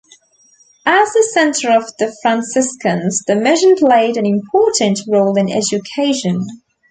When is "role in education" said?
5.07-6.41